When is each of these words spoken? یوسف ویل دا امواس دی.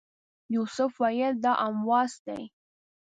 یوسف 0.53 0.91
ویل 1.01 1.33
دا 1.43 1.53
امواس 1.67 2.13
دی. 2.25 2.41